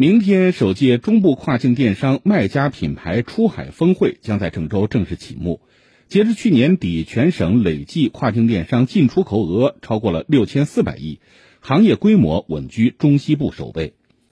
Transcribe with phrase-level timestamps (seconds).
[0.00, 5.60] 明天首届中部跨境电商卖家品牌出海峰会将在郑州正式启幕。
[6.06, 11.18] 截至去年底全省累计跨境电商进出口额超过了六千四百亿
[11.58, 13.94] 行业规模稳居中西部首位。